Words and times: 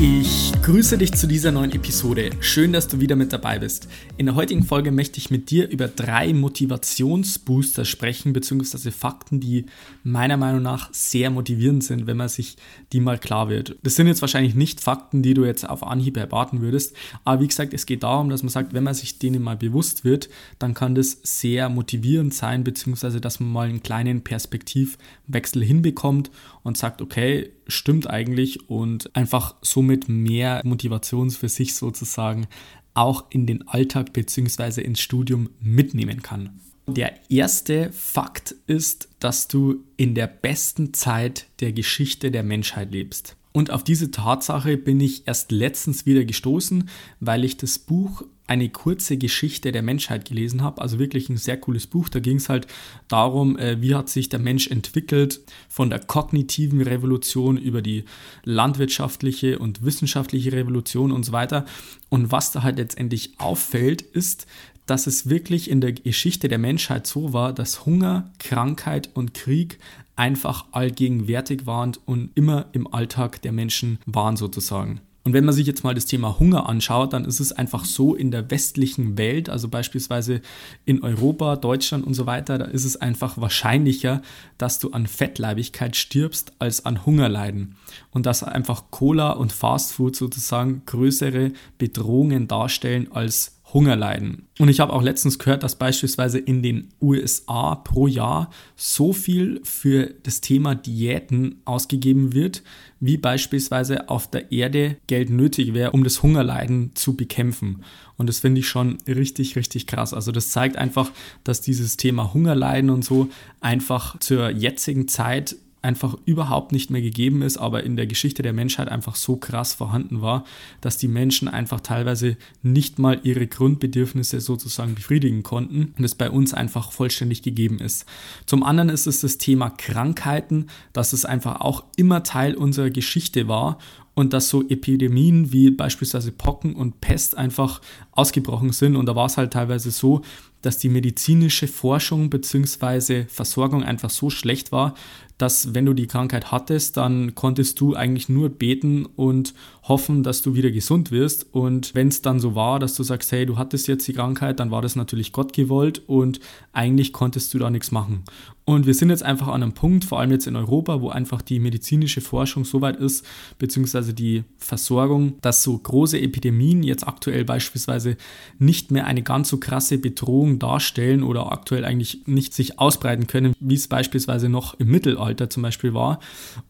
Ich 0.00 0.52
grüße 0.62 0.96
dich 0.96 1.12
zu 1.14 1.26
dieser 1.26 1.50
neuen 1.50 1.72
Episode. 1.72 2.30
Schön, 2.38 2.72
dass 2.72 2.86
du 2.86 3.00
wieder 3.00 3.16
mit 3.16 3.32
dabei 3.32 3.58
bist. 3.58 3.88
In 4.16 4.26
der 4.26 4.36
heutigen 4.36 4.62
Folge 4.62 4.92
möchte 4.92 5.18
ich 5.18 5.32
mit 5.32 5.50
dir 5.50 5.68
über 5.68 5.88
drei 5.88 6.32
Motivationsbooster 6.32 7.84
sprechen, 7.84 8.32
beziehungsweise 8.32 8.92
Fakten, 8.92 9.40
die 9.40 9.66
meiner 10.04 10.36
Meinung 10.36 10.62
nach 10.62 10.94
sehr 10.94 11.30
motivierend 11.30 11.82
sind, 11.82 12.06
wenn 12.06 12.16
man 12.16 12.28
sich 12.28 12.58
die 12.92 13.00
mal 13.00 13.18
klar 13.18 13.48
wird. 13.48 13.76
Das 13.82 13.96
sind 13.96 14.06
jetzt 14.06 14.20
wahrscheinlich 14.20 14.54
nicht 14.54 14.80
Fakten, 14.80 15.20
die 15.22 15.34
du 15.34 15.44
jetzt 15.44 15.68
auf 15.68 15.82
Anhieb 15.82 16.16
erwarten 16.16 16.60
würdest, 16.60 16.94
aber 17.24 17.40
wie 17.42 17.48
gesagt, 17.48 17.74
es 17.74 17.84
geht 17.84 18.04
darum, 18.04 18.30
dass 18.30 18.44
man 18.44 18.50
sagt, 18.50 18.74
wenn 18.74 18.84
man 18.84 18.94
sich 18.94 19.18
denen 19.18 19.42
mal 19.42 19.56
bewusst 19.56 20.04
wird, 20.04 20.28
dann 20.60 20.74
kann 20.74 20.94
das 20.94 21.18
sehr 21.24 21.68
motivierend 21.68 22.32
sein, 22.34 22.62
beziehungsweise 22.62 23.20
dass 23.20 23.40
man 23.40 23.50
mal 23.50 23.68
einen 23.68 23.82
kleinen 23.82 24.22
Perspektivwechsel 24.22 25.64
hinbekommt 25.64 26.30
und 26.62 26.78
sagt, 26.78 27.02
okay, 27.02 27.50
stimmt 27.68 28.08
eigentlich 28.08 28.68
und 28.68 29.14
einfach 29.14 29.54
somit 29.88 30.08
mehr 30.08 30.60
Motivation 30.64 31.30
für 31.30 31.48
sich 31.48 31.74
sozusagen 31.74 32.46
auch 32.92 33.24
in 33.30 33.46
den 33.46 33.66
Alltag 33.68 34.12
bzw. 34.12 34.82
ins 34.82 35.00
Studium 35.00 35.48
mitnehmen 35.60 36.22
kann. 36.22 36.60
Der 36.86 37.14
erste 37.30 37.90
Fakt 37.92 38.54
ist, 38.66 39.08
dass 39.18 39.48
du 39.48 39.84
in 39.96 40.14
der 40.14 40.26
besten 40.26 40.92
Zeit 40.94 41.46
der 41.60 41.72
Geschichte 41.72 42.30
der 42.30 42.42
Menschheit 42.42 42.92
lebst. 42.92 43.36
Und 43.52 43.70
auf 43.70 43.82
diese 43.82 44.10
Tatsache 44.10 44.76
bin 44.76 45.00
ich 45.00 45.26
erst 45.26 45.52
letztens 45.52 46.06
wieder 46.06 46.24
gestoßen, 46.24 46.88
weil 47.20 47.44
ich 47.44 47.56
das 47.56 47.78
Buch 47.78 48.22
eine 48.46 48.70
kurze 48.70 49.18
Geschichte 49.18 49.72
der 49.72 49.82
Menschheit 49.82 50.26
gelesen 50.26 50.62
habe. 50.62 50.80
Also 50.80 50.98
wirklich 50.98 51.28
ein 51.28 51.36
sehr 51.36 51.58
cooles 51.58 51.86
Buch. 51.86 52.08
Da 52.08 52.18
ging 52.18 52.38
es 52.38 52.48
halt 52.48 52.66
darum, 53.06 53.58
äh, 53.58 53.80
wie 53.82 53.94
hat 53.94 54.08
sich 54.08 54.30
der 54.30 54.38
Mensch 54.38 54.68
entwickelt 54.68 55.40
von 55.68 55.90
der 55.90 56.00
kognitiven 56.00 56.80
Revolution 56.80 57.58
über 57.58 57.82
die 57.82 58.04
landwirtschaftliche 58.44 59.58
und 59.58 59.84
wissenschaftliche 59.84 60.52
Revolution 60.52 61.12
und 61.12 61.24
so 61.24 61.32
weiter. 61.32 61.66
Und 62.08 62.32
was 62.32 62.50
da 62.50 62.62
halt 62.62 62.78
letztendlich 62.78 63.38
auffällt, 63.38 64.00
ist, 64.00 64.46
dass 64.88 65.06
es 65.06 65.28
wirklich 65.28 65.70
in 65.70 65.80
der 65.80 65.92
Geschichte 65.92 66.48
der 66.48 66.58
Menschheit 66.58 67.06
so 67.06 67.32
war, 67.32 67.52
dass 67.52 67.84
Hunger, 67.84 68.30
Krankheit 68.38 69.10
und 69.14 69.34
Krieg 69.34 69.78
einfach 70.16 70.64
allgegenwärtig 70.72 71.66
waren 71.66 71.92
und 72.06 72.30
immer 72.34 72.66
im 72.72 72.92
Alltag 72.92 73.42
der 73.42 73.52
Menschen 73.52 73.98
waren 74.06 74.36
sozusagen. 74.36 75.00
Und 75.24 75.34
wenn 75.34 75.44
man 75.44 75.54
sich 75.54 75.66
jetzt 75.66 75.84
mal 75.84 75.94
das 75.94 76.06
Thema 76.06 76.38
Hunger 76.38 76.70
anschaut, 76.70 77.12
dann 77.12 77.26
ist 77.26 77.38
es 77.38 77.52
einfach 77.52 77.84
so 77.84 78.14
in 78.14 78.30
der 78.30 78.50
westlichen 78.50 79.18
Welt, 79.18 79.50
also 79.50 79.68
beispielsweise 79.68 80.40
in 80.86 81.02
Europa, 81.02 81.56
Deutschland 81.56 82.06
und 82.06 82.14
so 82.14 82.24
weiter, 82.24 82.56
da 82.56 82.64
ist 82.64 82.86
es 82.86 82.96
einfach 82.96 83.36
wahrscheinlicher, 83.36 84.22
dass 84.56 84.78
du 84.78 84.92
an 84.92 85.06
Fettleibigkeit 85.06 85.96
stirbst 85.96 86.52
als 86.60 86.86
an 86.86 87.04
Hungerleiden. 87.04 87.76
Und 88.10 88.24
dass 88.24 88.42
einfach 88.42 88.84
Cola 88.90 89.32
und 89.32 89.52
Fastfood 89.52 90.16
sozusagen 90.16 90.80
größere 90.86 91.52
Bedrohungen 91.76 92.48
darstellen 92.48 93.12
als 93.12 93.57
Hunger 93.74 93.96
leiden. 93.96 94.48
Und 94.58 94.68
ich 94.68 94.80
habe 94.80 94.92
auch 94.92 95.02
letztens 95.02 95.38
gehört, 95.38 95.62
dass 95.62 95.76
beispielsweise 95.76 96.38
in 96.38 96.62
den 96.62 96.88
USA 97.02 97.74
pro 97.74 98.06
Jahr 98.06 98.50
so 98.76 99.12
viel 99.12 99.60
für 99.62 100.14
das 100.22 100.40
Thema 100.40 100.74
Diäten 100.74 101.60
ausgegeben 101.66 102.32
wird, 102.32 102.62
wie 102.98 103.18
beispielsweise 103.18 104.08
auf 104.08 104.30
der 104.30 104.50
Erde 104.52 104.96
Geld 105.06 105.28
nötig 105.30 105.74
wäre, 105.74 105.92
um 105.92 106.02
das 106.02 106.22
Hungerleiden 106.22 106.92
zu 106.94 107.14
bekämpfen. 107.14 107.84
Und 108.16 108.28
das 108.28 108.40
finde 108.40 108.60
ich 108.60 108.68
schon 108.68 108.98
richtig, 109.06 109.54
richtig 109.54 109.86
krass. 109.86 110.14
Also 110.14 110.32
das 110.32 110.50
zeigt 110.50 110.76
einfach, 110.76 111.10
dass 111.44 111.60
dieses 111.60 111.96
Thema 111.98 112.32
Hungerleiden 112.32 112.90
und 112.90 113.04
so 113.04 113.28
einfach 113.60 114.18
zur 114.18 114.50
jetzigen 114.50 115.08
Zeit 115.08 115.56
einfach 115.82 116.16
überhaupt 116.24 116.72
nicht 116.72 116.90
mehr 116.90 117.02
gegeben 117.02 117.42
ist, 117.42 117.56
aber 117.56 117.84
in 117.84 117.96
der 117.96 118.06
Geschichte 118.06 118.42
der 118.42 118.52
Menschheit 118.52 118.88
einfach 118.88 119.14
so 119.14 119.36
krass 119.36 119.74
vorhanden 119.74 120.20
war, 120.20 120.44
dass 120.80 120.96
die 120.96 121.08
Menschen 121.08 121.48
einfach 121.48 121.80
teilweise 121.80 122.36
nicht 122.62 122.98
mal 122.98 123.20
ihre 123.22 123.46
Grundbedürfnisse 123.46 124.40
sozusagen 124.40 124.94
befriedigen 124.94 125.42
konnten 125.42 125.94
und 125.96 126.04
es 126.04 126.14
bei 126.14 126.30
uns 126.30 126.52
einfach 126.52 126.90
vollständig 126.92 127.42
gegeben 127.42 127.78
ist. 127.78 128.06
Zum 128.46 128.62
anderen 128.62 128.88
ist 128.88 129.06
es 129.06 129.20
das 129.20 129.38
Thema 129.38 129.70
Krankheiten, 129.70 130.66
dass 130.92 131.12
es 131.12 131.24
einfach 131.24 131.60
auch 131.60 131.84
immer 131.96 132.22
Teil 132.22 132.54
unserer 132.54 132.90
Geschichte 132.90 133.46
war 133.46 133.78
und 134.18 134.32
dass 134.32 134.48
so 134.48 134.68
Epidemien 134.68 135.52
wie 135.52 135.70
beispielsweise 135.70 136.32
Pocken 136.32 136.74
und 136.74 137.00
Pest 137.00 137.38
einfach 137.38 137.80
ausgebrochen 138.10 138.72
sind. 138.72 138.96
Und 138.96 139.06
da 139.06 139.14
war 139.14 139.26
es 139.26 139.36
halt 139.36 139.52
teilweise 139.52 139.92
so, 139.92 140.22
dass 140.60 140.78
die 140.78 140.88
medizinische 140.88 141.68
Forschung 141.68 142.28
bzw. 142.28 143.26
Versorgung 143.28 143.84
einfach 143.84 144.10
so 144.10 144.28
schlecht 144.28 144.72
war, 144.72 144.94
dass 145.38 145.74
wenn 145.74 145.86
du 145.86 145.94
die 145.94 146.08
Krankheit 146.08 146.50
hattest, 146.50 146.96
dann 146.96 147.34
konntest 147.34 147.80
du 147.80 147.94
eigentlich 147.94 148.28
nur 148.28 148.48
beten 148.50 149.06
und 149.06 149.54
hoffen, 149.84 150.22
dass 150.22 150.42
du 150.42 150.54
wieder 150.54 150.70
gesund 150.70 151.10
wirst. 151.10 151.46
Und 151.52 151.94
wenn 151.94 152.08
es 152.08 152.22
dann 152.22 152.40
so 152.40 152.54
war, 152.54 152.78
dass 152.80 152.94
du 152.94 153.04
sagst, 153.04 153.32
hey, 153.32 153.46
du 153.46 153.56
hattest 153.56 153.86
jetzt 153.88 154.06
die 154.08 154.12
Krankheit, 154.12 154.60
dann 154.60 154.70
war 154.70 154.82
das 154.82 154.96
natürlich 154.96 155.32
Gott 155.32 155.52
gewollt 155.52 156.02
und 156.06 156.40
eigentlich 156.72 157.12
konntest 157.12 157.54
du 157.54 157.58
da 157.58 157.70
nichts 157.70 157.92
machen. 157.92 158.24
Und 158.68 158.84
wir 158.84 158.92
sind 158.92 159.08
jetzt 159.08 159.22
einfach 159.22 159.48
an 159.48 159.62
einem 159.62 159.72
Punkt, 159.72 160.04
vor 160.04 160.20
allem 160.20 160.30
jetzt 160.30 160.46
in 160.46 160.54
Europa, 160.54 161.00
wo 161.00 161.08
einfach 161.08 161.40
die 161.40 161.58
medizinische 161.58 162.20
Forschung 162.20 162.66
so 162.66 162.82
weit 162.82 162.96
ist, 162.96 163.24
beziehungsweise 163.58 164.12
die 164.12 164.44
Versorgung, 164.58 165.38
dass 165.40 165.62
so 165.62 165.78
große 165.78 166.20
Epidemien 166.20 166.82
jetzt 166.82 167.08
aktuell 167.08 167.46
beispielsweise 167.46 168.18
nicht 168.58 168.90
mehr 168.90 169.06
eine 169.06 169.22
ganz 169.22 169.48
so 169.48 169.56
krasse 169.56 169.96
Bedrohung 169.96 170.58
darstellen 170.58 171.22
oder 171.22 171.50
aktuell 171.50 171.86
eigentlich 171.86 172.26
nicht 172.26 172.52
sich 172.52 172.78
ausbreiten 172.78 173.26
können, 173.26 173.54
wie 173.58 173.72
es 173.72 173.88
beispielsweise 173.88 174.50
noch 174.50 174.78
im 174.78 174.88
Mittelalter 174.88 175.48
zum 175.48 175.62
Beispiel 175.62 175.94
war. 175.94 176.20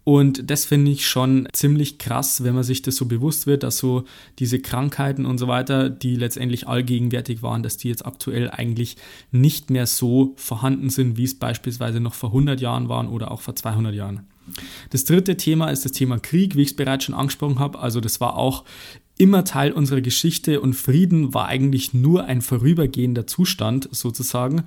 Und 0.05 0.49
das 0.53 0.67
finde 0.67 0.93
ich 0.93 1.09
schon 1.09 1.49
ziemlich 1.53 1.99
krass, 1.99 2.45
wenn 2.45 2.55
man 2.55 2.63
sich 2.63 2.81
das 2.81 2.95
so 2.95 3.07
bewusst 3.07 3.49
wird, 3.49 3.65
dass 3.65 3.79
so 3.79 4.05
diese 4.39 4.61
Krankheiten 4.61 5.27
und 5.27 5.39
so 5.39 5.49
weiter, 5.49 5.91
die 5.91 6.15
letztendlich 6.15 6.69
allgegenwärtig 6.69 7.43
waren, 7.43 7.65
dass 7.65 7.77
die 7.77 7.89
jetzt 7.89 8.07
aktuell 8.07 8.53
eigentlich 8.53 8.99
nicht 9.33 9.71
mehr 9.71 9.89
so 9.89 10.35
vorhanden 10.37 10.91
sind, 10.91 11.17
wie 11.17 11.25
es 11.25 11.37
beispielsweise 11.37 11.88
beispielsweise 11.89 12.01
noch 12.01 12.15
vor 12.15 12.31
100 12.31 12.61
Jahren 12.61 12.89
waren 12.89 13.09
oder 13.09 13.31
auch 13.31 13.41
vor 13.41 13.55
200 13.55 13.95
Jahren. 13.95 14.27
Das 14.91 15.05
dritte 15.05 15.37
Thema 15.37 15.71
ist 15.71 15.85
das 15.85 15.93
Thema 15.93 16.19
Krieg, 16.19 16.57
wie 16.57 16.63
ich 16.63 16.69
es 16.69 16.77
bereits 16.77 17.05
schon 17.05 17.15
angesprochen 17.15 17.59
habe. 17.59 17.79
Also 17.79 18.01
das 18.01 18.21
war 18.21 18.37
auch 18.37 18.65
immer 19.19 19.45
Teil 19.45 19.73
unserer 19.73 20.01
Geschichte 20.01 20.61
und 20.61 20.75
Frieden 20.75 21.35
war 21.35 21.47
eigentlich 21.47 21.93
nur 21.93 22.25
ein 22.25 22.41
vorübergehender 22.41 23.27
Zustand 23.27 23.89
sozusagen. 23.91 24.65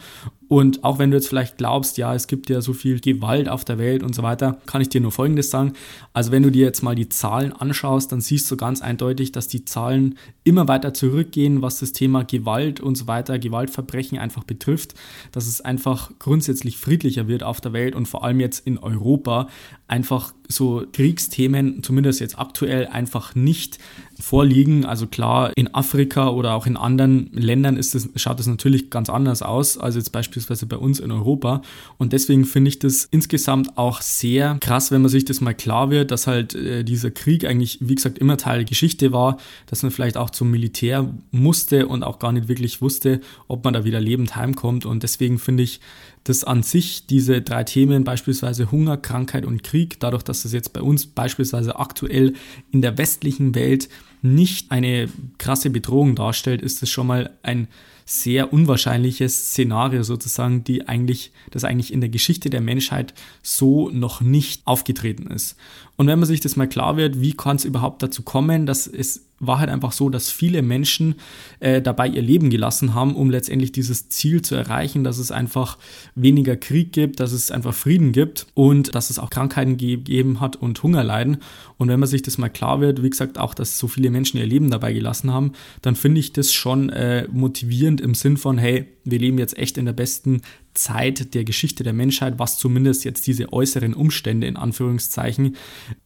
Und 0.52 0.84
auch 0.84 1.00
wenn 1.00 1.12
du 1.12 1.16
jetzt 1.16 1.30
vielleicht 1.30 1.58
glaubst, 1.58 1.98
ja, 1.98 2.14
es 2.14 2.28
gibt 2.28 2.50
ja 2.50 2.60
so 2.60 2.74
viel 2.74 3.00
Gewalt 3.00 3.48
auf 3.48 3.64
der 3.64 3.78
Welt 3.78 4.04
und 4.04 4.14
so 4.14 4.22
weiter, 4.22 4.60
kann 4.66 4.82
ich 4.82 4.90
dir 4.90 5.00
nur 5.00 5.14
Folgendes 5.14 5.50
sagen. 5.50 5.72
Also 6.12 6.34
wenn 6.34 6.44
du 6.44 6.52
dir 6.52 6.66
jetzt 6.66 6.84
mal 6.84 6.94
die 6.94 7.08
Zahlen 7.08 7.54
anschaust, 7.54 8.12
dann 8.12 8.20
siehst 8.20 8.52
du 8.52 8.58
ganz 8.58 8.82
eindeutig, 8.82 9.32
dass 9.32 9.48
die 9.48 9.64
Zahlen 9.64 10.18
immer 10.44 10.68
weiter 10.68 10.94
zurückgehen, 10.94 11.62
was 11.62 11.80
das 11.80 11.94
Thema 11.94 12.26
Gewalt 12.26 12.82
und 12.82 12.96
so 12.96 13.08
weiter, 13.08 13.40
Gewaltverbrechen 13.40 14.18
einfach 14.18 14.44
betrifft, 14.44 14.94
dass 15.32 15.48
es 15.48 15.62
einfach 15.62 16.12
grundsätzlich 16.20 16.76
friedlicher 16.76 17.30
wird 17.30 17.44
auf 17.44 17.62
der 17.62 17.72
Welt 17.72 17.96
und 17.96 18.10
vor 18.10 18.26
allem 18.26 18.42
jetzt 18.42 18.68
in 18.68 18.78
Europa 18.78 19.48
einfach 19.88 20.34
so 20.50 20.86
Kriegsthemen, 20.92 21.82
zumindest 21.82 22.20
jetzt 22.20 22.38
aktuell, 22.38 22.88
einfach 22.88 23.36
nicht 23.36 23.78
vorliegen. 24.20 24.86
Also 24.86 25.08
klar, 25.08 25.52
in 25.56 25.74
Afrika 25.74 26.30
oder 26.30 26.54
auch 26.54 26.66
in 26.66 26.78
anderen 26.78 27.30
Ländern 27.34 27.78
ist 27.78 27.96
das, 27.96 28.10
schaut 28.16 28.40
es 28.40 28.48
natürlich 28.48 28.90
ganz 28.90 29.10
anders 29.10 29.42
aus, 29.42 29.78
als 29.78 29.96
jetzt 29.96 30.12
beispielsweise 30.12 30.41
bei 30.48 30.78
uns 30.78 31.00
in 31.00 31.12
Europa. 31.12 31.62
Und 31.98 32.14
deswegen 32.14 32.46
finde 32.46 32.70
ich 32.70 32.80
das 32.80 33.06
insgesamt 33.06 33.78
auch 33.78 34.02
sehr 34.02 34.58
krass, 34.60 34.92
wenn 34.92 35.02
man 35.02 35.10
sich 35.10 35.26
das 35.26 35.42
mal 35.42 35.54
klar 35.54 35.90
wird, 35.90 36.12
dass 36.12 36.28
halt 36.28 36.56
äh, 36.56 36.84
dieser 36.84 37.12
Krieg 37.12 37.46
eigentlich, 37.46 37.80
wie 37.82 37.96
gesagt, 37.96 38.18
immer 38.18 38.38
Teil 38.38 38.60
der 38.60 38.66
Geschichte 38.66 39.12
war, 39.12 39.38
dass 39.68 39.84
man 39.84 39.92
vielleicht 39.92 40.18
auch 40.18 40.30
zum 40.30 40.52
Militär 40.52 41.14
musste 41.32 41.88
und 41.88 42.04
auch 42.04 42.20
gar 42.20 42.32
nicht 42.32 42.48
wirklich 42.48 42.82
wusste, 42.82 43.22
ob 43.48 43.64
man 43.64 43.74
da 43.74 43.84
wieder 43.84 44.00
lebend 44.00 44.36
heimkommt. 44.36 44.86
Und 44.86 45.04
deswegen 45.04 45.40
finde 45.40 45.64
ich 45.64 45.80
das 46.24 46.44
an 46.44 46.62
sich, 46.64 47.08
diese 47.08 47.42
drei 47.42 47.64
Themen, 47.64 48.04
beispielsweise 48.04 48.72
Hunger, 48.72 48.98
Krankheit 48.98 49.46
und 49.46 49.64
Krieg, 49.64 50.00
dadurch, 50.00 50.24
dass 50.24 50.44
das 50.44 50.54
jetzt 50.54 50.74
bei 50.74 50.82
uns 50.82 51.08
beispielsweise 51.08 51.80
aktuell 51.80 52.34
in 52.72 52.82
der 52.82 52.98
westlichen 52.98 53.56
Welt 53.56 53.90
nicht 54.22 54.72
eine 54.72 55.10
krasse 55.40 55.72
Bedrohung 55.72 56.16
darstellt, 56.16 56.62
ist 56.62 56.84
es 56.84 56.90
schon 56.90 57.08
mal 57.08 57.32
ein 57.42 57.68
sehr 58.06 58.54
unwahrscheinliches 58.54 59.52
Szenario 59.52 60.04
sozusagen, 60.04 60.64
die 60.64 60.88
eigentlich, 60.88 61.32
das 61.52 61.64
eigentlich 61.64 61.94
in 61.94 62.02
der 62.02 62.10
Geschichte 62.10 62.50
der 62.50 62.62
Menschheit 62.62 63.14
so 63.42 63.90
noch 63.90 64.22
nicht 64.22 64.62
aufgetreten 64.66 65.28
ist. 65.28 65.56
Und 65.98 66.08
wenn 66.08 66.20
man 66.20 66.28
sich 66.28 66.40
das 66.40 66.56
mal 66.56 66.68
klar 66.68 66.98
wird, 66.98 67.22
wie 67.22 67.34
kann 67.34 67.58
es 67.58 67.66
überhaupt 67.66 68.02
dazu 68.02 68.24
kommen, 68.24 68.66
dass 68.66 68.88
es 68.88 69.26
war 69.42 69.60
halt 69.60 69.70
einfach 69.70 69.92
so, 69.92 70.10
dass 70.10 70.30
viele 70.30 70.62
Menschen 70.62 71.16
äh, 71.60 71.82
dabei 71.82 72.08
ihr 72.08 72.22
Leben 72.22 72.50
gelassen 72.50 72.94
haben, 72.94 73.16
um 73.16 73.30
letztendlich 73.30 73.72
dieses 73.72 74.08
Ziel 74.08 74.42
zu 74.42 74.56
erreichen, 74.56 75.04
dass 75.04 75.18
es 75.18 75.32
einfach 75.32 75.78
weniger 76.16 76.56
Krieg 76.56 76.94
gibt, 76.94 77.20
dass 77.20 77.32
es 77.32 77.52
einfach 77.52 77.74
Frieden 77.74 78.12
gibt 78.12 78.46
und 78.54 78.94
dass 78.94 79.10
es 79.10 79.18
auch 79.20 79.32
Krankheiten 79.32 79.78
gegeben 79.78 80.40
hat 80.40 80.56
und 80.56 80.82
Hungerleiden. 80.84 81.38
Und 81.78 81.90
wenn 81.90 82.00
man 82.00 82.08
sich 82.08 82.22
das 82.22 82.38
mal 82.38 82.50
klar 82.50 82.80
wird, 82.82 83.02
wie 83.02 83.10
gesagt, 83.10 83.40
auch, 83.40 83.56
dass 83.56 83.80
so 83.80 83.88
viele 83.88 84.12
Menschen 84.12 84.38
ihr 84.38 84.46
Leben 84.46 84.70
dabei 84.70 84.94
gelassen 84.94 85.34
haben, 85.34 85.54
dann 85.82 85.96
finde 85.96 86.20
ich 86.20 86.32
das 86.32 86.54
schon 86.54 86.90
äh, 86.90 87.28
motivierend 87.32 88.00
im 88.02 88.14
Sinn 88.14 88.38
von, 88.38 88.58
hey, 88.58 88.88
wir 89.04 89.20
leben 89.20 89.38
jetzt 89.38 89.58
echt 89.58 89.78
in 89.78 89.86
der 89.86 89.94
besten 89.94 90.42
Zeit 90.74 91.34
der 91.34 91.44
Geschichte 91.44 91.84
der 91.84 91.94
Menschheit, 91.94 92.40
was 92.40 92.58
zumindest 92.58 93.06
jetzt 93.06 93.28
diese 93.28 93.52
äußeren 93.54 93.94
Umstände 93.94 94.48
in 94.48 94.58
Anführungszeichen 94.58 95.56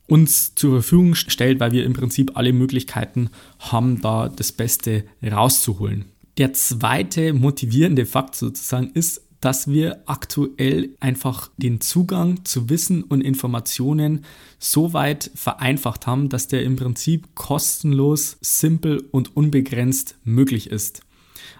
uns 0.07 0.55
zur 0.55 0.71
Verfügung 0.71 1.15
stellt, 1.15 1.59
weil 1.59 1.71
wir 1.71 1.85
im 1.85 1.93
Prinzip 1.93 2.31
alle 2.35 2.53
Möglichkeiten 2.53 3.29
haben, 3.59 4.01
da 4.01 4.29
das 4.29 4.51
Beste 4.51 5.05
rauszuholen. 5.23 6.05
Der 6.37 6.53
zweite 6.53 7.33
motivierende 7.33 8.05
Fakt 8.05 8.35
sozusagen 8.35 8.91
ist, 8.93 9.21
dass 9.45 9.67
wir 9.67 10.01
aktuell 10.07 10.95
einfach 10.99 11.51
den 11.57 11.79
Zugang 11.79 12.43
zu 12.45 12.67
Wissen 12.69 13.03
und 13.03 13.21
Informationen 13.21 14.25
so 14.57 14.93
weit 14.93 15.29
vereinfacht 15.35 16.07
haben, 16.07 16.29
dass 16.29 16.47
der 16.47 16.63
im 16.63 16.75
Prinzip 16.77 17.35
kostenlos, 17.35 18.37
simpel 18.41 19.07
und 19.11 19.37
unbegrenzt 19.37 20.17
möglich 20.23 20.71
ist. 20.71 21.01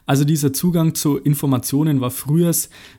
Also 0.07 0.24
dieser 0.24 0.54
Zugang 0.54 0.94
zu 0.94 1.18
Informationen 1.18 2.00
war 2.00 2.12
früher 2.12 2.46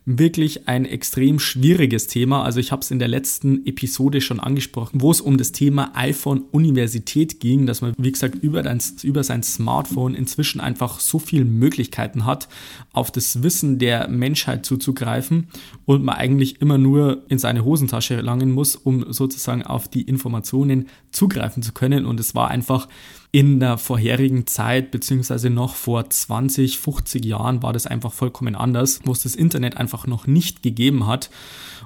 wirklich 0.07 0.67
ein 0.67 0.85
extrem 0.85 1.39
schwieriges 1.39 2.09
Thema. 2.09 2.43
Also 2.43 2.59
ich 2.59 2.73
habe 2.73 2.83
es 2.83 2.91
in 2.91 2.99
der 2.99 3.07
letzten 3.07 3.65
Episode 3.65 4.21
schon 4.21 4.41
angesprochen, 4.41 5.01
wo 5.01 5.13
es 5.13 5.21
um 5.21 5.39
das 5.39 5.53
Thema 5.53 5.93
iPhone 5.95 6.43
Universität 6.51 7.39
ging, 7.39 7.65
dass 7.67 7.81
man, 7.81 7.95
wie 7.97 8.11
gesagt, 8.11 8.35
über, 8.43 8.63
dein, 8.63 8.81
über 9.05 9.23
sein 9.23 9.45
Smartphone 9.45 10.15
inzwischen 10.15 10.61
einfach 10.61 10.99
so 10.99 11.21
viele 11.21 11.45
Möglichkeiten 11.45 12.25
hat, 12.25 12.49
auf 12.93 13.13
das 13.13 13.43
Wissen 13.45 13.79
der 13.79 14.09
Menschheit 14.09 14.67
zuzugreifen 14.67 15.47
und 15.85 16.03
man 16.03 16.17
eigentlich 16.17 16.61
immer 16.61 16.77
nur 16.77 17.23
in 17.29 17.39
seine 17.39 17.65
Hosentasche 17.65 18.21
langen 18.21 18.51
muss, 18.51 18.75
um 18.75 19.13
sozusagen 19.13 19.63
auf 19.63 19.87
die 19.87 20.03
Informationen 20.03 20.89
zugreifen 21.13 21.63
zu 21.63 21.73
können. 21.73 22.05
Und 22.05 22.19
es 22.19 22.35
war 22.35 22.49
einfach 22.49 22.89
in 23.33 23.61
der 23.61 23.77
vorherigen 23.77 24.47
Zeit, 24.47 24.91
beziehungsweise 24.91 25.51
noch 25.51 25.75
vor 25.75 26.09
20, 26.09 26.79
50 26.79 26.96
Jahren 27.25 27.63
war 27.63 27.73
das 27.73 27.87
einfach 27.87 28.13
vollkommen 28.13 28.55
anders, 28.55 29.01
wo 29.05 29.13
es 29.13 29.23
das 29.23 29.35
Internet 29.35 29.77
einfach 29.77 30.07
noch 30.07 30.27
nicht 30.27 30.63
gegeben 30.63 31.07
hat. 31.07 31.31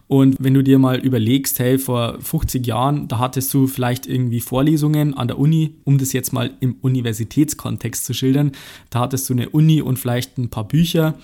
Und 0.08 0.36
wenn 0.40 0.54
du 0.54 0.62
dir 0.62 0.78
mal 0.78 0.98
überlegst, 0.98 1.58
hey, 1.60 1.78
vor 1.78 2.18
50 2.20 2.66
Jahren, 2.66 3.06
da 3.06 3.18
hattest 3.18 3.54
du 3.54 3.66
vielleicht 3.66 4.06
irgendwie 4.06 4.40
Vorlesungen 4.40 5.14
an 5.14 5.28
der 5.28 5.38
Uni, 5.38 5.74
um 5.84 5.98
das 5.98 6.12
jetzt 6.12 6.32
mal 6.32 6.50
im 6.60 6.76
Universitätskontext 6.80 8.04
zu 8.04 8.14
schildern, 8.14 8.52
da 8.90 9.00
hattest 9.00 9.28
du 9.28 9.34
eine 9.34 9.50
Uni 9.50 9.82
und 9.82 9.98
vielleicht 9.98 10.36
ein 10.38 10.50
paar 10.50 10.66
Bücher 10.66 11.14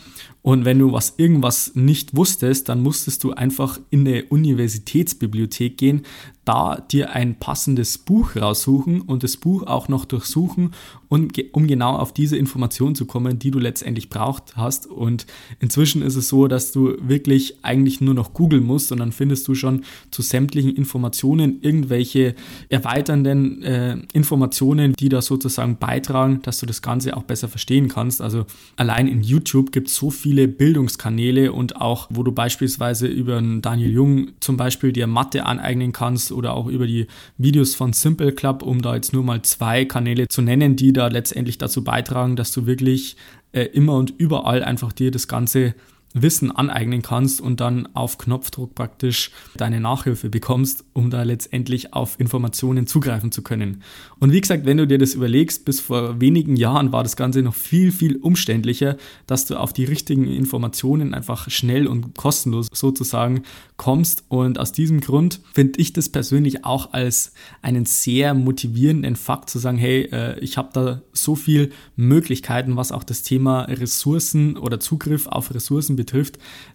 und 0.46 0.64
wenn 0.64 0.78
du 0.78 0.92
was 0.92 1.14
irgendwas 1.16 1.72
nicht 1.74 2.14
wusstest, 2.14 2.68
dann 2.68 2.80
musstest 2.80 3.24
du 3.24 3.32
einfach 3.32 3.80
in 3.90 4.06
eine 4.06 4.22
Universitätsbibliothek 4.26 5.76
gehen, 5.76 6.02
da 6.46 6.76
dir 6.76 7.10
ein 7.10 7.38
passendes 7.38 7.98
Buch 7.98 8.36
raussuchen 8.36 9.02
und 9.02 9.22
das 9.22 9.36
Buch 9.36 9.64
auch 9.64 9.88
noch 9.88 10.06
durchsuchen, 10.06 10.72
und, 11.08 11.32
um 11.52 11.66
genau 11.66 11.96
auf 11.96 12.12
diese 12.12 12.36
Information 12.36 12.94
zu 12.94 13.06
kommen, 13.06 13.38
die 13.38 13.50
du 13.50 13.58
letztendlich 13.58 14.10
braucht 14.10 14.56
hast. 14.56 14.86
Und 14.86 15.26
inzwischen 15.60 16.02
ist 16.02 16.16
es 16.16 16.28
so, 16.28 16.48
dass 16.48 16.72
du 16.72 16.96
wirklich 17.00 17.58
eigentlich 17.62 18.00
nur 18.00 18.14
noch 18.14 18.34
googeln 18.34 18.64
musst 18.64 18.90
und 18.92 18.98
dann 18.98 19.12
findest 19.12 19.46
du 19.46 19.54
schon 19.54 19.84
zu 20.10 20.22
sämtlichen 20.22 20.74
Informationen 20.74 21.58
irgendwelche 21.62 22.34
erweiternden 22.68 23.62
äh, 23.62 23.98
Informationen, 24.12 24.94
die 24.94 25.08
da 25.08 25.22
sozusagen 25.22 25.78
beitragen, 25.78 26.40
dass 26.42 26.58
du 26.58 26.66
das 26.66 26.82
Ganze 26.82 27.16
auch 27.16 27.22
besser 27.22 27.48
verstehen 27.48 27.88
kannst. 27.88 28.20
Also 28.20 28.46
allein 28.76 29.06
in 29.06 29.22
YouTube 29.22 29.72
gibt 29.72 29.88
es 29.88 29.96
so 29.96 30.10
viele 30.10 30.48
Bildungskanäle 30.48 31.52
und 31.52 31.76
auch, 31.76 32.08
wo 32.10 32.22
du 32.22 32.32
beispielsweise 32.32 33.06
über 33.06 33.40
Daniel 33.40 33.90
Jung 33.90 34.28
zum 34.40 34.56
Beispiel 34.56 34.92
dir 34.92 35.06
Mathe 35.06 35.46
aneignen 35.46 35.92
kannst 35.92 36.32
oder 36.36 36.54
auch 36.54 36.66
über 36.68 36.86
die 36.86 37.06
Videos 37.38 37.74
von 37.74 37.92
Simple 37.92 38.32
Club, 38.32 38.62
um 38.62 38.82
da 38.82 38.94
jetzt 38.94 39.12
nur 39.12 39.24
mal 39.24 39.42
zwei 39.42 39.84
Kanäle 39.84 40.28
zu 40.28 40.42
nennen, 40.42 40.76
die 40.76 40.92
da 40.92 41.08
letztendlich 41.08 41.58
dazu 41.58 41.82
beitragen, 41.82 42.36
dass 42.36 42.52
du 42.52 42.66
wirklich 42.66 43.16
äh, 43.52 43.62
immer 43.62 43.94
und 43.94 44.14
überall 44.18 44.62
einfach 44.62 44.92
dir 44.92 45.10
das 45.10 45.26
Ganze 45.26 45.74
Wissen 46.22 46.50
aneignen 46.50 47.02
kannst 47.02 47.40
und 47.40 47.60
dann 47.60 47.88
auf 47.94 48.18
Knopfdruck 48.18 48.74
praktisch 48.74 49.30
deine 49.56 49.80
Nachhilfe 49.80 50.30
bekommst, 50.30 50.84
um 50.94 51.10
da 51.10 51.22
letztendlich 51.22 51.92
auf 51.92 52.18
Informationen 52.18 52.86
zugreifen 52.86 53.30
zu 53.32 53.42
können. 53.42 53.82
Und 54.18 54.32
wie 54.32 54.40
gesagt, 54.40 54.64
wenn 54.64 54.78
du 54.78 54.86
dir 54.86 54.98
das 54.98 55.14
überlegst, 55.14 55.64
bis 55.64 55.80
vor 55.80 56.20
wenigen 56.20 56.56
Jahren 56.56 56.92
war 56.92 57.02
das 57.02 57.16
Ganze 57.16 57.42
noch 57.42 57.54
viel, 57.54 57.92
viel 57.92 58.16
umständlicher, 58.16 58.96
dass 59.26 59.44
du 59.44 59.56
auf 59.56 59.72
die 59.72 59.84
richtigen 59.84 60.26
Informationen 60.26 61.12
einfach 61.12 61.50
schnell 61.50 61.86
und 61.86 62.14
kostenlos 62.14 62.68
sozusagen 62.72 63.42
kommst. 63.76 64.24
Und 64.28 64.58
aus 64.58 64.72
diesem 64.72 65.00
Grund 65.00 65.40
finde 65.52 65.78
ich 65.80 65.92
das 65.92 66.08
persönlich 66.08 66.64
auch 66.64 66.92
als 66.94 67.34
einen 67.60 67.84
sehr 67.84 68.32
motivierenden 68.34 69.16
Fakt 69.16 69.50
zu 69.50 69.58
sagen, 69.58 69.76
hey, 69.76 70.08
äh, 70.10 70.38
ich 70.40 70.56
habe 70.56 70.70
da 70.72 71.02
so 71.12 71.34
viel 71.34 71.72
Möglichkeiten, 71.96 72.76
was 72.76 72.90
auch 72.90 73.04
das 73.04 73.22
Thema 73.22 73.62
Ressourcen 73.62 74.56
oder 74.56 74.80
Zugriff 74.80 75.26
auf 75.26 75.54
Ressourcen 75.54 75.96
betrifft, 75.96 76.05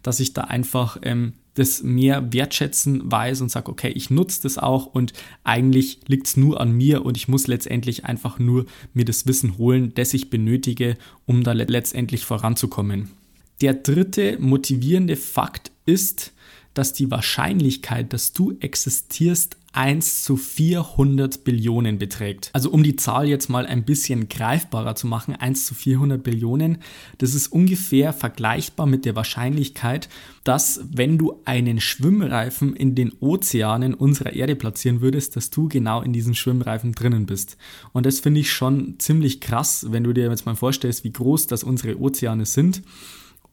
dass 0.03 0.19
ich 0.19 0.33
da 0.33 0.41
einfach 0.41 0.97
ähm, 1.01 1.33
das 1.53 1.83
mehr 1.83 2.31
wertschätzen 2.31 3.11
weiß 3.11 3.41
und 3.41 3.49
sage, 3.49 3.71
okay, 3.71 3.89
ich 3.89 4.09
nutze 4.09 4.41
das 4.43 4.57
auch 4.57 4.85
und 4.85 5.13
eigentlich 5.43 5.99
liegt 6.07 6.27
es 6.27 6.37
nur 6.37 6.61
an 6.61 6.71
mir 6.71 7.05
und 7.05 7.17
ich 7.17 7.27
muss 7.27 7.47
letztendlich 7.47 8.05
einfach 8.05 8.39
nur 8.39 8.65
mir 8.93 9.05
das 9.05 9.27
Wissen 9.27 9.57
holen, 9.57 9.93
das 9.95 10.13
ich 10.13 10.29
benötige, 10.29 10.97
um 11.25 11.43
da 11.43 11.51
letztendlich 11.51 12.25
voranzukommen. 12.25 13.11
Der 13.59 13.73
dritte 13.73 14.37
motivierende 14.39 15.17
Fakt 15.17 15.71
ist, 15.85 16.33
dass 16.73 16.93
die 16.93 17.11
Wahrscheinlichkeit, 17.11 18.13
dass 18.13 18.31
du 18.31 18.55
existierst, 18.59 19.57
1 19.73 20.23
zu 20.23 20.35
400 20.35 21.43
Billionen 21.43 21.97
beträgt. 21.97 22.49
Also 22.53 22.69
um 22.69 22.83
die 22.83 22.97
Zahl 22.97 23.27
jetzt 23.27 23.49
mal 23.49 23.65
ein 23.65 23.85
bisschen 23.85 24.27
greifbarer 24.27 24.95
zu 24.95 25.07
machen, 25.07 25.35
1 25.35 25.65
zu 25.65 25.75
400 25.75 26.21
Billionen, 26.21 26.79
das 27.19 27.33
ist 27.33 27.47
ungefähr 27.47 28.11
vergleichbar 28.11 28.85
mit 28.85 29.05
der 29.05 29.15
Wahrscheinlichkeit, 29.15 30.09
dass 30.43 30.81
wenn 30.91 31.17
du 31.17 31.41
einen 31.45 31.79
Schwimmreifen 31.79 32.75
in 32.75 32.95
den 32.95 33.13
Ozeanen 33.19 33.93
unserer 33.93 34.33
Erde 34.33 34.55
platzieren 34.55 35.01
würdest, 35.01 35.35
dass 35.35 35.49
du 35.49 35.69
genau 35.69 36.01
in 36.01 36.11
diesem 36.11 36.33
Schwimmreifen 36.33 36.91
drinnen 36.91 37.25
bist. 37.25 37.57
Und 37.93 38.05
das 38.05 38.19
finde 38.19 38.41
ich 38.41 38.51
schon 38.51 38.95
ziemlich 38.99 39.39
krass, 39.39 39.87
wenn 39.89 40.03
du 40.03 40.13
dir 40.13 40.29
jetzt 40.29 40.45
mal 40.45 40.55
vorstellst, 40.55 41.03
wie 41.03 41.13
groß 41.13 41.47
das 41.47 41.63
unsere 41.63 41.99
Ozeane 41.99 42.45
sind 42.45 42.81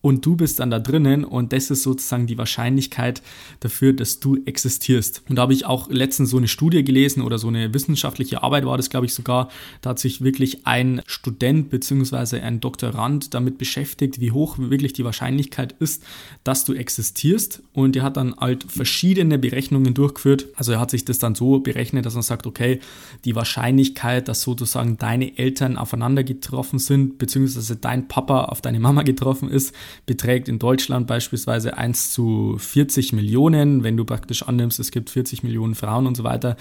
und 0.01 0.25
du 0.25 0.37
bist 0.37 0.61
dann 0.61 0.71
da 0.71 0.79
drinnen 0.79 1.25
und 1.25 1.53
das 1.53 1.71
ist 1.71 1.83
sozusagen 1.83 2.29
die 2.29 2.39
Wahrscheinlichkeit 2.39 3.21
dafür, 3.59 3.93
dass 3.93 4.21
du 4.21 4.39
existierst. 4.45 5.23
Und 5.29 5.37
da 5.37 5.43
habe 5.43 5.53
ich 5.53 5.67
auch 5.67 5.91
letztens 5.91 6.31
so 6.31 6.37
eine 6.37 6.47
Studie 6.47 6.85
gelesen 6.85 7.21
oder 7.21 7.39
so 7.39 7.49
eine 7.49 7.75
wissenschaftliche 7.75 8.43
Arbeit 8.45 8.65
war 8.65 8.77
das, 8.77 8.91
glaube 8.91 9.07
ich, 9.07 9.15
sogar. 9.15 9.49
Da 9.81 9.91
hat 9.91 9.99
sich 9.99 10.23
wirklich 10.23 10.67
ein 10.67 11.03
Student 11.07 11.71
bzw. 11.71 12.41
ein 12.41 12.61
Doktorand 12.61 13.35
damit 13.35 13.59
beschäftigt, 13.59 14.21
wie 14.21 14.31
hoch 14.31 14.57
wirklich 14.59 14.93
die 14.93 15.05
Wahrscheinlichkeit 15.05 15.75
ist, 15.81 16.05
dass 16.45 16.65
du 16.65 16.75
existierst. 16.75 17.63
Und 17.73 17.97
er 17.97 18.05
hat 18.05 18.17
dann 18.17 18.37
halt 18.37 18.65
verschiedene 18.69 19.37
Berechnungen 19.37 19.95
durchgeführt. 19.95 20.47
Also 20.55 20.73
er 20.73 20.81
hat 20.81 20.93
sich 20.93 21.05
das 21.05 21.19
dann 21.19 21.35
so 21.35 21.59
berechnet, 21.59 22.07
dass 22.07 22.15
man 22.15 22.23
sagt, 22.23 22.47
okay, 22.47 22.79
die 23.25 23.35
Wahrscheinlichkeit, 23.35 24.29
dass 24.29 24.43
sozusagen 24.43 24.97
deine 24.97 25.37
Eltern 25.39 25.77
aufeinander 25.77 26.23
getroffen 26.23 26.79
sind, 26.79 27.19
beziehungsweise 27.19 27.75
dein 27.75 28.07
Papa 28.07 28.45
auf 28.45 28.61
deine 28.61 28.79
Mama 28.79 29.03
getroffen 29.03 29.51
ist, 29.51 29.75
beträgt 30.07 30.49
in 30.49 30.59
Deutschland 30.59 31.07
beispielsweise 31.07 31.77
1 31.77 32.13
zu 32.13 32.57
40 32.59 33.13
Millionen, 33.13 33.85
wenn 33.85 33.97
du 33.97 34.05
praktisch 34.05 34.43
annimmst, 34.43 34.79
es 34.81 34.91
gibt 34.91 35.11
40 35.11 35.43
Millionen 35.43 35.75
Frauen 35.75 36.07
und 36.07 36.17
so 36.17 36.25
weiter. 36.25 36.57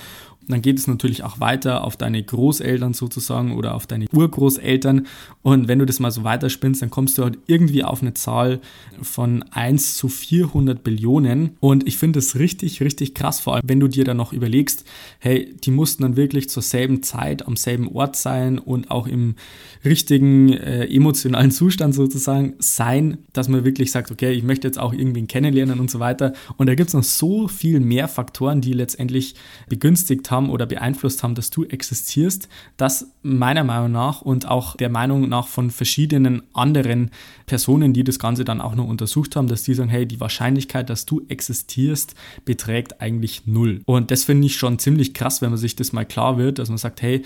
Dann 0.48 0.62
geht 0.62 0.80
es 0.80 0.88
natürlich 0.88 1.24
auch 1.24 1.39
weiter 1.39 1.84
auf 1.84 1.98
deine 1.98 2.24
Großeltern 2.24 2.94
sozusagen 2.94 3.56
oder 3.56 3.75
auf 3.75 3.86
deine 3.86 4.06
Urgroßeltern. 4.13 5.08
Und 5.42 5.68
wenn 5.68 5.80
du 5.80 5.86
das 5.86 6.00
mal 6.00 6.12
so 6.12 6.24
weiterspinnst, 6.24 6.82
dann 6.82 6.89
kommst 6.89 7.18
du 7.18 7.24
halt 7.24 7.38
irgendwie 7.48 7.84
auf 7.84 8.01
eine 8.01 8.13
Zahl 8.13 8.62
von 9.01 9.44
1 9.44 9.96
zu 9.96 10.08
400 10.08 10.84
Billionen. 10.84 11.58
Und 11.60 11.88
ich 11.88 11.98
finde 11.98 12.20
das 12.20 12.36
richtig, 12.36 12.82
richtig 12.82 13.13
krass, 13.13 13.39
vor 13.39 13.56
allem 13.56 13.63
wenn 13.66 13.80
du 13.80 13.88
dir 13.88 14.06
dann 14.06 14.18
noch 14.18 14.34
überlegst, 14.34 14.86
hey, 15.20 15.54
die 15.63 15.72
mussten 15.72 16.04
dann 16.04 16.16
wirklich 16.16 16.50
zur 16.50 16.63
selben 16.63 17.04
Zeit 17.04 17.46
am 17.46 17.58
selben 17.58 17.89
Ort 17.89 18.16
sein 18.16 18.58
und 18.58 18.89
auch 18.89 19.08
im 19.08 19.36
richtigen 19.84 20.54
äh, 20.54 20.86
emotionalen 20.86 21.51
Zustand 21.51 21.94
sozusagen 21.94 22.56
sein, 22.60 23.18
dass 23.34 23.50
man 23.50 23.66
wirklich 23.66 23.92
sagt, 23.92 24.12
okay, 24.12 24.32
ich 24.32 24.44
möchte 24.44 24.68
jetzt 24.68 24.80
auch 24.80 24.94
irgendwen 24.94 25.27
kennenlernen 25.27 25.80
und 25.80 25.92
so 25.92 26.00
weiter. 26.00 26.34
Und 26.58 26.68
da 26.68 26.75
gibt 26.75 26.89
es 26.89 26.94
noch 26.94 27.04
so 27.04 27.48
viel 27.48 27.80
mehr 27.80 28.08
Faktoren, 28.08 28.62
die 28.62 28.74
letztendlich 28.74 29.36
begünstigt 29.68 30.32
haben 30.32 30.37
oder 30.46 30.65
beeinflusst 30.65 31.24
haben, 31.24 31.36
dass 31.36 31.50
du 31.50 31.65
existierst, 31.65 32.48
dass 32.77 33.12
meiner 33.24 33.63
Meinung 33.63 33.91
nach 33.91 34.22
und 34.22 34.48
auch 34.48 34.77
der 34.77 34.89
Meinung 34.89 35.27
nach 35.27 35.48
von 35.48 35.72
verschiedenen 35.72 36.44
anderen 36.53 37.12
Personen, 37.46 37.94
die 37.94 38.03
das 38.03 38.20
Ganze 38.20 38.46
dann 38.46 38.62
auch 38.62 38.75
noch 38.75 38.88
untersucht 38.88 39.36
haben, 39.36 39.48
dass 39.48 39.63
die 39.63 39.74
sagen, 39.74 39.89
hey, 39.89 40.06
die 40.06 40.20
Wahrscheinlichkeit, 40.20 40.89
dass 40.89 41.06
du 41.06 41.22
existierst, 41.27 42.15
beträgt 42.46 43.01
eigentlich 43.01 43.48
null. 43.48 43.82
Und 43.86 44.12
das 44.12 44.24
finde 44.24 44.48
ich 44.48 44.56
schon 44.56 44.79
ziemlich 44.79 45.13
krass, 45.13 45.41
wenn 45.41 45.50
man 45.50 45.58
sich 45.58 45.75
das 45.75 45.94
mal 45.94 46.06
klar 46.06 46.38
wird, 46.38 46.60
dass 46.60 46.70
man 46.70 46.77
sagt, 46.77 47.01
hey, 47.01 47.24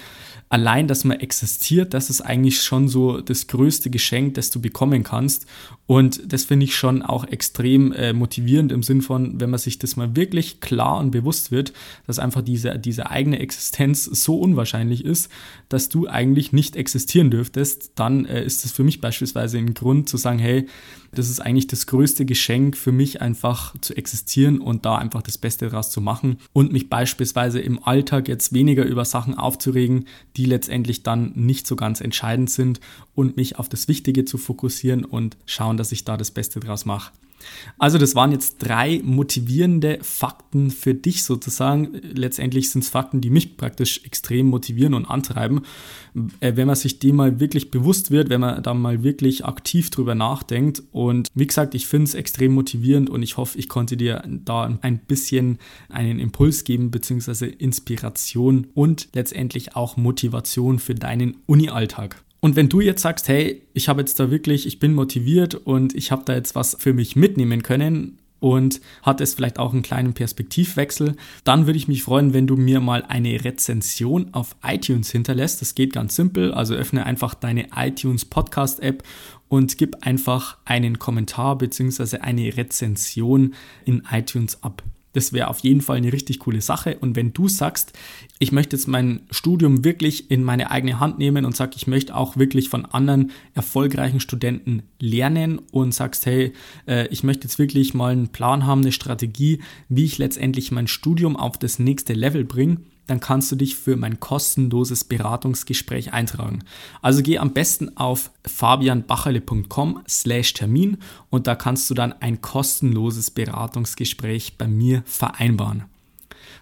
allein, 0.49 0.87
dass 0.87 1.03
man 1.03 1.19
existiert, 1.19 1.93
das 1.93 2.09
ist 2.09 2.21
eigentlich 2.21 2.61
schon 2.61 2.87
so 2.87 3.21
das 3.21 3.47
größte 3.47 3.89
Geschenk, 3.89 4.35
das 4.35 4.51
du 4.51 4.61
bekommen 4.61 5.03
kannst. 5.03 5.45
Und 5.87 6.31
das 6.31 6.45
finde 6.45 6.65
ich 6.65 6.75
schon 6.75 7.01
auch 7.01 7.25
extrem 7.25 7.91
äh, 7.93 8.13
motivierend 8.13 8.71
im 8.71 8.83
Sinn 8.83 9.01
von, 9.01 9.39
wenn 9.39 9.49
man 9.49 9.59
sich 9.59 9.79
das 9.79 9.95
mal 9.95 10.15
wirklich 10.15 10.61
klar 10.61 10.99
und 10.99 11.11
bewusst 11.11 11.51
wird, 11.51 11.73
dass 12.07 12.19
einfach 12.19 12.41
diese, 12.41 12.77
diese 12.79 13.00
eigene 13.09 13.39
Existenz 13.39 14.05
so 14.05 14.39
unwahrscheinlich 14.39 15.05
ist, 15.05 15.29
dass 15.69 15.89
du 15.89 16.07
eigentlich 16.07 16.53
nicht 16.53 16.75
existieren 16.75 17.31
dürftest, 17.31 17.91
dann 17.95 18.25
äh, 18.25 18.43
ist 18.43 18.63
das 18.63 18.71
für 18.71 18.83
mich 18.83 19.01
beispielsweise 19.01 19.57
ein 19.57 19.73
Grund 19.73 20.09
zu 20.09 20.17
sagen, 20.17 20.39
hey, 20.39 20.67
das 21.13 21.29
ist 21.29 21.39
eigentlich 21.39 21.67
das 21.67 21.87
größte 21.87 22.25
Geschenk 22.25 22.77
für 22.77 22.91
mich, 22.91 23.21
einfach 23.21 23.75
zu 23.81 23.95
existieren 23.95 24.59
und 24.59 24.85
da 24.85 24.95
einfach 24.95 25.21
das 25.21 25.37
Beste 25.37 25.69
daraus 25.69 25.89
zu 25.91 25.99
machen 25.99 26.37
und 26.53 26.71
mich 26.71 26.89
beispielsweise 26.89 27.59
im 27.59 27.83
Alltag 27.83 28.27
jetzt 28.27 28.53
weniger 28.53 28.85
über 28.85 29.03
Sachen 29.03 29.37
aufzuregen, 29.37 30.05
die 30.37 30.45
letztendlich 30.45 31.03
dann 31.03 31.33
nicht 31.35 31.67
so 31.67 31.75
ganz 31.75 32.01
entscheidend 32.01 32.49
sind 32.49 32.79
und 33.13 33.35
mich 33.35 33.59
auf 33.59 33.67
das 33.67 33.87
Wichtige 33.87 34.25
zu 34.25 34.37
fokussieren 34.37 35.03
und 35.03 35.37
schauen, 35.45 35.77
dass 35.77 35.91
ich 35.91 36.05
da 36.05 36.15
das 36.17 36.31
Beste 36.31 36.59
daraus 36.59 36.85
mache. 36.85 37.11
Also 37.77 37.97
das 37.97 38.15
waren 38.15 38.31
jetzt 38.31 38.57
drei 38.59 39.01
motivierende 39.03 39.99
Fakten 40.01 40.71
für 40.71 40.93
dich 40.93 41.23
sozusagen. 41.23 41.93
Letztendlich 42.13 42.69
sind 42.69 42.83
es 42.83 42.89
Fakten, 42.89 43.21
die 43.21 43.29
mich 43.29 43.57
praktisch 43.57 44.03
extrem 44.05 44.47
motivieren 44.47 44.93
und 44.93 45.05
antreiben. 45.05 45.61
Äh, 46.39 46.55
wenn 46.55 46.67
man 46.67 46.75
sich 46.75 46.99
dem 46.99 47.15
mal 47.15 47.39
wirklich 47.39 47.71
bewusst 47.71 48.11
wird, 48.11 48.29
wenn 48.29 48.41
man 48.41 48.61
da 48.63 48.73
mal 48.73 49.03
wirklich 49.03 49.45
aktiv 49.45 49.89
drüber 49.89 50.15
nachdenkt. 50.15 50.83
Und 50.91 51.29
wie 51.33 51.47
gesagt, 51.47 51.75
ich 51.75 51.87
finde 51.87 52.05
es 52.05 52.13
extrem 52.13 52.53
motivierend 52.53 53.09
und 53.09 53.23
ich 53.23 53.37
hoffe, 53.37 53.57
ich 53.57 53.69
konnte 53.69 53.97
dir 53.97 54.23
da 54.27 54.77
ein 54.81 54.99
bisschen 54.99 55.57
einen 55.89 56.19
Impuls 56.19 56.63
geben, 56.63 56.91
beziehungsweise 56.91 57.47
Inspiration 57.47 58.67
und 58.73 59.09
letztendlich 59.13 59.75
auch 59.75 59.97
Motivation 59.97 60.79
für 60.79 60.95
deinen 60.95 61.37
Uni-Alltag. 61.45 62.23
Und 62.43 62.55
wenn 62.55 62.69
du 62.69 62.81
jetzt 62.81 63.03
sagst, 63.03 63.27
hey, 63.27 63.61
ich 63.73 63.87
habe 63.87 64.01
jetzt 64.01 64.19
da 64.19 64.31
wirklich, 64.31 64.65
ich 64.65 64.79
bin 64.79 64.95
motiviert 64.95 65.53
und 65.53 65.95
ich 65.95 66.11
habe 66.11 66.23
da 66.25 66.33
jetzt 66.33 66.55
was 66.55 66.75
für 66.79 66.91
mich 66.91 67.15
mitnehmen 67.15 67.61
können 67.61 68.17
und 68.39 68.81
hat 69.03 69.21
es 69.21 69.35
vielleicht 69.35 69.59
auch 69.59 69.73
einen 69.73 69.83
kleinen 69.83 70.15
Perspektivwechsel, 70.15 71.15
dann 71.43 71.67
würde 71.67 71.77
ich 71.77 71.87
mich 71.87 72.01
freuen, 72.01 72.33
wenn 72.33 72.47
du 72.47 72.57
mir 72.57 72.79
mal 72.79 73.03
eine 73.03 73.45
Rezension 73.45 74.33
auf 74.33 74.55
iTunes 74.63 75.11
hinterlässt. 75.11 75.61
Das 75.61 75.75
geht 75.75 75.93
ganz 75.93 76.15
simpel, 76.15 76.51
also 76.51 76.73
öffne 76.73 77.05
einfach 77.05 77.35
deine 77.35 77.67
iTunes 77.75 78.25
Podcast 78.25 78.79
App 78.79 79.03
und 79.47 79.77
gib 79.77 80.03
einfach 80.03 80.57
einen 80.65 80.97
Kommentar 80.97 81.59
bzw. 81.59 82.17
eine 82.17 82.57
Rezension 82.57 83.53
in 83.85 84.01
iTunes 84.11 84.63
ab. 84.63 84.81
Das 85.13 85.33
wäre 85.33 85.47
auf 85.47 85.59
jeden 85.59 85.81
Fall 85.81 85.97
eine 85.97 86.13
richtig 86.13 86.39
coole 86.39 86.61
Sache. 86.61 86.97
Und 86.99 87.15
wenn 87.15 87.33
du 87.33 87.47
sagst, 87.47 87.93
ich 88.39 88.51
möchte 88.51 88.75
jetzt 88.75 88.87
mein 88.87 89.21
Studium 89.29 89.83
wirklich 89.83 90.31
in 90.31 90.43
meine 90.43 90.71
eigene 90.71 90.99
Hand 90.99 91.19
nehmen 91.19 91.45
und 91.45 91.55
sag, 91.55 91.75
ich 91.75 91.87
möchte 91.87 92.15
auch 92.15 92.37
wirklich 92.37 92.69
von 92.69 92.85
anderen 92.85 93.31
erfolgreichen 93.53 94.19
Studenten 94.19 94.83
lernen 94.99 95.59
und 95.71 95.93
sagst, 95.93 96.25
hey, 96.25 96.53
äh, 96.87 97.07
ich 97.07 97.23
möchte 97.23 97.47
jetzt 97.47 97.59
wirklich 97.59 97.93
mal 97.93 98.11
einen 98.11 98.29
Plan 98.29 98.65
haben, 98.65 98.81
eine 98.81 98.91
Strategie, 98.91 99.61
wie 99.89 100.05
ich 100.05 100.17
letztendlich 100.17 100.71
mein 100.71 100.87
Studium 100.87 101.35
auf 101.35 101.57
das 101.57 101.79
nächste 101.79 102.13
Level 102.13 102.45
bringe, 102.45 102.77
dann 103.07 103.19
kannst 103.19 103.51
du 103.51 103.55
dich 103.55 103.75
für 103.75 103.95
mein 103.95 104.19
kostenloses 104.19 105.03
Beratungsgespräch 105.03 106.13
eintragen. 106.13 106.63
Also 107.01 107.21
geh 107.21 107.39
am 107.39 107.53
besten 107.53 107.97
auf 107.97 108.31
fabianbacherle.com 108.45 110.01
slash 110.07 110.53
Termin 110.53 110.97
und 111.29 111.47
da 111.47 111.55
kannst 111.55 111.89
du 111.89 111.93
dann 111.93 112.13
ein 112.13 112.41
kostenloses 112.41 113.31
Beratungsgespräch 113.31 114.57
bei 114.57 114.67
mir 114.67 115.03
vereinbaren. 115.05 115.85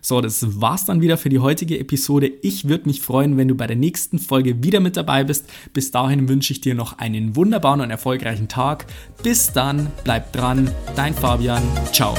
So, 0.01 0.21
das 0.21 0.61
war's 0.61 0.85
dann 0.85 1.01
wieder 1.01 1.17
für 1.17 1.29
die 1.29 1.39
heutige 1.39 1.77
Episode. 1.77 2.27
Ich 2.41 2.69
würde 2.69 2.87
mich 2.87 3.01
freuen, 3.01 3.37
wenn 3.37 3.47
du 3.47 3.55
bei 3.55 3.67
der 3.67 3.75
nächsten 3.75 4.19
Folge 4.19 4.63
wieder 4.63 4.79
mit 4.79 4.97
dabei 4.97 5.23
bist. 5.23 5.49
Bis 5.73 5.91
dahin 5.91 6.29
wünsche 6.29 6.53
ich 6.53 6.61
dir 6.61 6.75
noch 6.75 6.97
einen 6.99 7.35
wunderbaren 7.35 7.81
und 7.81 7.91
erfolgreichen 7.91 8.47
Tag. 8.47 8.85
Bis 9.23 9.51
dann, 9.51 9.91
bleib 10.03 10.31
dran, 10.31 10.71
dein 10.95 11.13
Fabian. 11.13 11.63
Ciao. 11.91 12.15